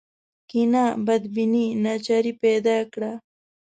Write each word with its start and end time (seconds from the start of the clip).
کینه 0.49 0.85
بدبیني 1.05 1.65
ناچاري 1.83 2.33
پیدا 2.43 2.77
کړه 2.93 3.11